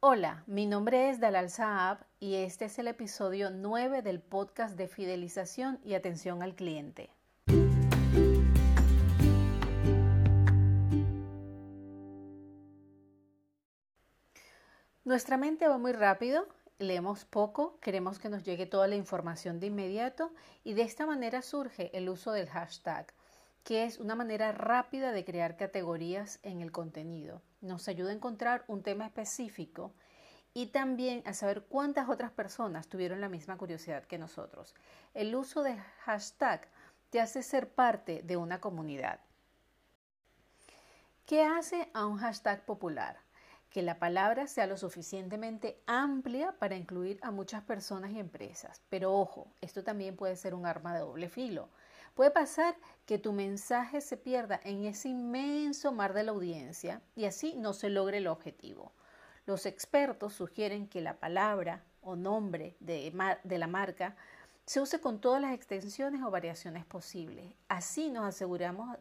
Hola, 0.00 0.44
mi 0.46 0.64
nombre 0.64 1.10
es 1.10 1.18
Dalal 1.18 1.50
Saab 1.50 1.98
y 2.20 2.36
este 2.36 2.66
es 2.66 2.78
el 2.78 2.86
episodio 2.86 3.50
9 3.50 4.00
del 4.02 4.20
podcast 4.20 4.76
de 4.76 4.86
fidelización 4.86 5.80
y 5.82 5.94
atención 5.94 6.40
al 6.40 6.54
cliente. 6.54 7.10
Nuestra 15.02 15.36
mente 15.36 15.66
va 15.66 15.78
muy 15.78 15.90
rápido, 15.90 16.46
leemos 16.78 17.24
poco, 17.24 17.80
queremos 17.80 18.20
que 18.20 18.28
nos 18.28 18.44
llegue 18.44 18.66
toda 18.66 18.86
la 18.86 18.94
información 18.94 19.58
de 19.58 19.66
inmediato 19.66 20.30
y 20.62 20.74
de 20.74 20.82
esta 20.82 21.06
manera 21.06 21.42
surge 21.42 21.90
el 21.98 22.08
uso 22.08 22.30
del 22.30 22.48
hashtag 22.48 23.12
que 23.68 23.84
es 23.84 23.98
una 23.98 24.14
manera 24.14 24.50
rápida 24.50 25.12
de 25.12 25.26
crear 25.26 25.58
categorías 25.58 26.38
en 26.42 26.62
el 26.62 26.72
contenido. 26.72 27.42
Nos 27.60 27.86
ayuda 27.86 28.08
a 28.08 28.14
encontrar 28.14 28.64
un 28.66 28.82
tema 28.82 29.04
específico 29.04 29.92
y 30.54 30.68
también 30.68 31.22
a 31.26 31.34
saber 31.34 31.64
cuántas 31.64 32.08
otras 32.08 32.30
personas 32.30 32.88
tuvieron 32.88 33.20
la 33.20 33.28
misma 33.28 33.58
curiosidad 33.58 34.04
que 34.04 34.16
nosotros. 34.16 34.74
El 35.12 35.36
uso 35.36 35.62
de 35.62 35.76
hashtag 36.06 36.66
te 37.10 37.20
hace 37.20 37.42
ser 37.42 37.68
parte 37.68 38.22
de 38.22 38.38
una 38.38 38.58
comunidad. 38.58 39.20
¿Qué 41.26 41.44
hace 41.44 41.90
a 41.92 42.06
un 42.06 42.16
hashtag 42.16 42.64
popular? 42.64 43.18
Que 43.68 43.82
la 43.82 43.98
palabra 43.98 44.46
sea 44.46 44.66
lo 44.66 44.78
suficientemente 44.78 45.78
amplia 45.86 46.52
para 46.52 46.76
incluir 46.76 47.18
a 47.20 47.30
muchas 47.30 47.62
personas 47.64 48.12
y 48.12 48.18
empresas. 48.18 48.80
Pero 48.88 49.12
ojo, 49.12 49.52
esto 49.60 49.84
también 49.84 50.16
puede 50.16 50.36
ser 50.36 50.54
un 50.54 50.64
arma 50.64 50.94
de 50.94 51.00
doble 51.00 51.28
filo 51.28 51.68
Puede 52.14 52.30
pasar 52.30 52.76
que 53.06 53.18
tu 53.18 53.32
mensaje 53.32 54.00
se 54.00 54.16
pierda 54.16 54.60
en 54.64 54.84
ese 54.84 55.08
inmenso 55.08 55.92
mar 55.92 56.12
de 56.12 56.24
la 56.24 56.32
audiencia 56.32 57.00
y 57.16 57.24
así 57.24 57.54
no 57.56 57.72
se 57.72 57.90
logre 57.90 58.18
el 58.18 58.26
objetivo. 58.26 58.92
Los 59.46 59.64
expertos 59.66 60.34
sugieren 60.34 60.88
que 60.88 61.00
la 61.00 61.14
palabra 61.14 61.82
o 62.02 62.16
nombre 62.16 62.76
de, 62.80 63.12
la 63.44 63.66
marca 63.66 64.14
se 64.66 64.80
use 64.80 65.00
con 65.00 65.20
todas 65.20 65.40
las 65.40 65.54
extensiones 65.54 66.22
o 66.22 66.30
variaciones 66.30 66.84
posibles. 66.84 67.54
Así 67.68 68.10
nos 68.10 68.26
aseguramos 68.26 68.98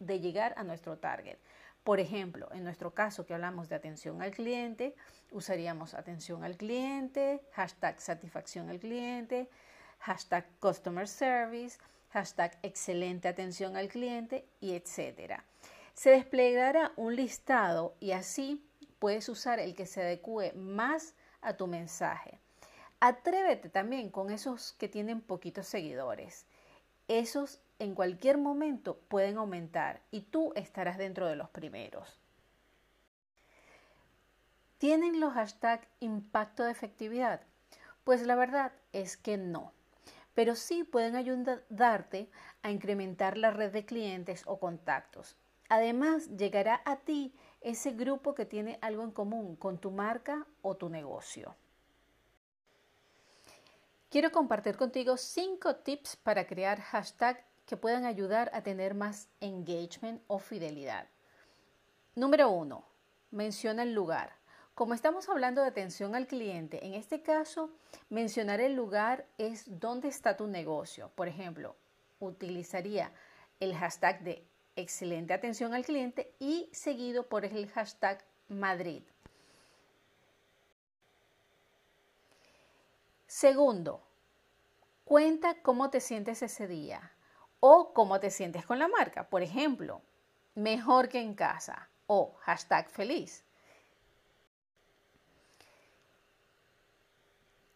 de 0.00 0.18
llegar 0.18 0.54
a 0.56 0.64
nuestro 0.64 0.98
target. 0.98 1.38
Por 1.84 2.00
ejemplo, 2.00 2.48
en 2.52 2.64
nuestro 2.64 2.92
caso 2.92 3.24
que 3.24 3.34
hablamos 3.34 3.68
de 3.68 3.76
atención 3.76 4.22
al 4.22 4.32
cliente, 4.32 4.94
usaríamos 5.30 5.94
atención 5.94 6.44
al 6.44 6.56
cliente, 6.56 7.40
hashtag 7.52 8.00
satisfacción 8.00 8.68
al 8.70 8.80
cliente, 8.80 9.48
hashtag 10.00 10.46
customer 10.60 11.06
service, 11.06 11.78
hashtag 12.10 12.58
excelente 12.62 13.28
atención 13.28 13.76
al 13.76 13.88
cliente 13.88 14.46
y 14.60 14.74
etcétera. 14.74 15.44
Se 15.94 16.10
desplegará 16.10 16.92
un 16.96 17.14
listado 17.16 17.94
y 18.00 18.12
así 18.12 18.64
puedes 18.98 19.28
usar 19.28 19.60
el 19.60 19.74
que 19.74 19.86
se 19.86 20.02
adecue 20.02 20.52
más 20.54 21.14
a 21.42 21.54
tu 21.54 21.66
mensaje. 21.66 22.40
Atrévete 23.00 23.68
también 23.68 24.10
con 24.10 24.30
esos 24.30 24.72
que 24.72 24.88
tienen 24.88 25.20
poquitos 25.20 25.66
seguidores. 25.66 26.46
Esos 27.08 27.60
en 27.78 27.94
cualquier 27.94 28.38
momento 28.38 28.98
pueden 29.08 29.38
aumentar 29.38 30.00
y 30.10 30.22
tú 30.22 30.52
estarás 30.54 30.98
dentro 30.98 31.26
de 31.26 31.36
los 31.36 31.48
primeros. 31.50 32.18
¿Tienen 34.78 35.20
los 35.20 35.34
hashtags 35.34 35.86
impacto 36.00 36.64
de 36.64 36.70
efectividad? 36.70 37.42
Pues 38.04 38.22
la 38.22 38.34
verdad 38.34 38.72
es 38.92 39.16
que 39.16 39.36
no 39.36 39.72
pero 40.40 40.56
sí 40.56 40.84
pueden 40.84 41.16
ayudarte 41.16 42.30
a 42.62 42.70
incrementar 42.70 43.36
la 43.36 43.50
red 43.50 43.72
de 43.72 43.84
clientes 43.84 44.42
o 44.46 44.58
contactos. 44.58 45.36
Además, 45.68 46.34
llegará 46.34 46.80
a 46.86 46.96
ti 46.96 47.34
ese 47.60 47.90
grupo 47.90 48.34
que 48.34 48.46
tiene 48.46 48.78
algo 48.80 49.02
en 49.02 49.10
común 49.10 49.54
con 49.54 49.76
tu 49.76 49.90
marca 49.90 50.46
o 50.62 50.78
tu 50.78 50.88
negocio. 50.88 51.56
Quiero 54.08 54.32
compartir 54.32 54.78
contigo 54.78 55.18
cinco 55.18 55.76
tips 55.76 56.16
para 56.16 56.46
crear 56.46 56.80
hashtags 56.80 57.44
que 57.66 57.76
puedan 57.76 58.06
ayudar 58.06 58.50
a 58.54 58.62
tener 58.62 58.94
más 58.94 59.28
engagement 59.40 60.22
o 60.26 60.38
fidelidad. 60.38 61.06
Número 62.14 62.48
uno, 62.48 62.86
menciona 63.30 63.82
el 63.82 63.92
lugar. 63.92 64.39
Como 64.74 64.94
estamos 64.94 65.28
hablando 65.28 65.62
de 65.62 65.68
atención 65.68 66.14
al 66.14 66.26
cliente, 66.26 66.84
en 66.86 66.94
este 66.94 67.22
caso, 67.22 67.70
mencionar 68.08 68.60
el 68.60 68.74
lugar 68.74 69.26
es 69.36 69.64
dónde 69.66 70.08
está 70.08 70.36
tu 70.36 70.46
negocio. 70.46 71.10
Por 71.14 71.28
ejemplo, 71.28 71.76
utilizaría 72.18 73.12
el 73.60 73.76
hashtag 73.76 74.22
de 74.22 74.46
excelente 74.76 75.34
atención 75.34 75.74
al 75.74 75.84
cliente 75.84 76.34
y 76.38 76.68
seguido 76.72 77.28
por 77.28 77.44
el 77.44 77.68
hashtag 77.70 78.24
Madrid. 78.48 79.02
Segundo, 83.26 84.02
cuenta 85.04 85.62
cómo 85.62 85.90
te 85.90 86.00
sientes 86.00 86.42
ese 86.42 86.66
día 86.66 87.12
o 87.60 87.92
cómo 87.92 88.18
te 88.18 88.30
sientes 88.30 88.66
con 88.66 88.78
la 88.78 88.88
marca. 88.88 89.28
Por 89.28 89.42
ejemplo, 89.42 90.02
mejor 90.54 91.08
que 91.08 91.20
en 91.20 91.34
casa 91.34 91.88
o 92.06 92.34
hashtag 92.40 92.88
feliz. 92.90 93.44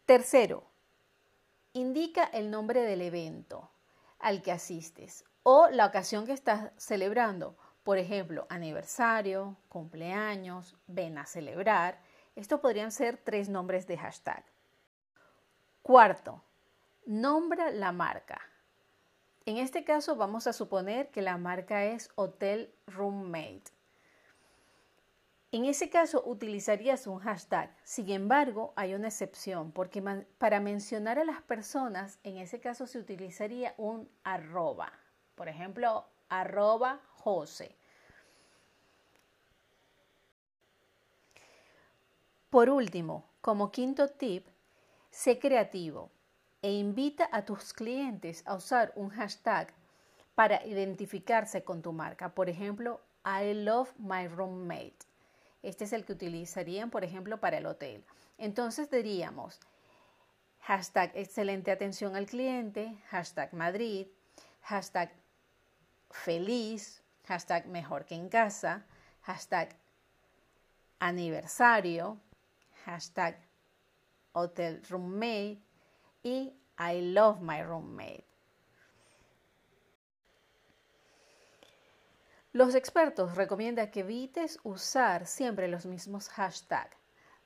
Tercero, 0.06 0.64
indica 1.72 2.24
el 2.24 2.50
nombre 2.50 2.82
del 2.82 3.00
evento 3.00 3.70
al 4.18 4.42
que 4.42 4.52
asistes 4.52 5.24
o 5.42 5.68
la 5.70 5.86
ocasión 5.86 6.26
que 6.26 6.32
estás 6.32 6.72
celebrando. 6.76 7.56
Por 7.84 7.96
ejemplo, 7.96 8.46
aniversario, 8.50 9.56
cumpleaños, 9.70 10.76
ven 10.86 11.16
a 11.16 11.24
celebrar. 11.24 12.02
Estos 12.36 12.60
podrían 12.60 12.92
ser 12.92 13.16
tres 13.16 13.48
nombres 13.48 13.86
de 13.86 13.96
hashtag. 13.96 14.44
Cuarto, 15.80 16.42
nombra 17.06 17.70
la 17.70 17.90
marca. 17.92 18.42
En 19.46 19.56
este 19.56 19.84
caso 19.84 20.16
vamos 20.16 20.46
a 20.46 20.52
suponer 20.52 21.10
que 21.12 21.22
la 21.22 21.38
marca 21.38 21.84
es 21.86 22.10
Hotel 22.14 22.74
Roommate. 22.86 23.72
En 25.54 25.66
ese 25.66 25.88
caso 25.88 26.20
utilizarías 26.26 27.06
un 27.06 27.20
hashtag. 27.20 27.72
Sin 27.84 28.10
embargo, 28.10 28.72
hay 28.74 28.92
una 28.92 29.06
excepción, 29.06 29.70
porque 29.70 30.02
para 30.36 30.58
mencionar 30.58 31.20
a 31.20 31.24
las 31.24 31.42
personas, 31.42 32.18
en 32.24 32.38
ese 32.38 32.58
caso 32.58 32.88
se 32.88 32.98
utilizaría 32.98 33.72
un 33.76 34.10
arroba. 34.24 34.92
Por 35.36 35.48
ejemplo, 35.48 36.08
arroba 36.28 37.00
Jose. 37.18 37.76
Por 42.50 42.68
último, 42.68 43.24
como 43.40 43.70
quinto 43.70 44.08
tip, 44.08 44.48
sé 45.12 45.38
creativo 45.38 46.10
e 46.62 46.72
invita 46.72 47.28
a 47.30 47.44
tus 47.44 47.72
clientes 47.72 48.42
a 48.44 48.56
usar 48.56 48.92
un 48.96 49.08
hashtag 49.10 49.72
para 50.34 50.66
identificarse 50.66 51.62
con 51.62 51.80
tu 51.80 51.92
marca. 51.92 52.34
Por 52.34 52.48
ejemplo, 52.48 53.00
I 53.24 53.54
love 53.54 53.92
my 54.00 54.26
roommate. 54.26 55.13
Este 55.64 55.84
es 55.84 55.92
el 55.94 56.04
que 56.04 56.12
utilizarían, 56.12 56.90
por 56.90 57.04
ejemplo, 57.04 57.40
para 57.40 57.56
el 57.58 57.66
hotel. 57.66 58.04
Entonces 58.36 58.90
diríamos 58.90 59.58
hashtag 60.60 61.10
excelente 61.14 61.70
atención 61.70 62.16
al 62.16 62.26
cliente, 62.26 62.96
hashtag 63.08 63.52
Madrid, 63.54 64.06
hashtag 64.62 65.10
feliz, 66.10 67.02
hashtag 67.26 67.66
mejor 67.66 68.04
que 68.04 68.14
en 68.14 68.28
casa, 68.28 68.84
hashtag 69.22 69.74
aniversario, 70.98 72.18
hashtag 72.84 73.38
hotel 74.32 74.82
roommate 74.88 75.60
y 76.22 76.52
I 76.78 77.00
love 77.00 77.40
my 77.40 77.62
roommate. 77.62 78.33
Los 82.54 82.76
expertos 82.76 83.34
recomiendan 83.34 83.90
que 83.90 84.00
evites 84.00 84.60
usar 84.62 85.26
siempre 85.26 85.66
los 85.66 85.86
mismos 85.86 86.28
hashtags. 86.28 86.96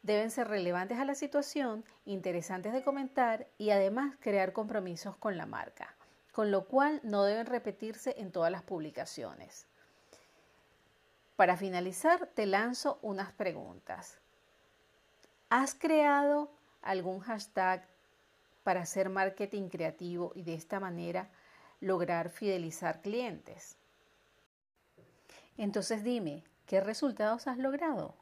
Deben 0.03 0.31
ser 0.31 0.49
relevantes 0.49 0.99
a 0.99 1.07
la 1.07 1.15
situación, 1.15 1.83
interesantes 2.05 2.75
de 2.75 2.83
comentar 2.85 3.47
y 3.57 3.71
además 3.71 4.17
crear 4.21 4.53
compromisos 4.53 5.17
con 5.17 5.39
la 5.39 5.47
marca, 5.47 5.95
con 6.31 6.51
lo 6.51 6.67
cual 6.67 7.01
no 7.05 7.25
deben 7.25 7.47
repetirse 7.47 8.17
en 8.19 8.31
todas 8.31 8.53
las 8.53 8.63
publicaciones. 8.65 9.67
Para 11.37 11.57
finalizar, 11.57 12.27
te 12.35 12.45
lanzo 12.45 12.99
unas 13.01 13.33
preguntas. 13.33 14.19
¿Has 15.49 15.75
creado 15.75 16.51
algún 16.83 17.21
hashtag 17.21 17.83
para 18.63 18.83
hacer 18.83 19.09
marketing 19.09 19.71
creativo 19.71 20.33
y 20.35 20.43
de 20.43 20.53
esta 20.53 20.81
manera 20.81 21.31
lograr 21.81 22.29
fidelizar 22.29 23.01
clientes? 23.01 23.79
Entonces 25.59 26.05
dime, 26.05 26.45
¿qué 26.67 26.81
resultados 26.81 27.49
has 27.49 27.59
logrado? 27.59 28.15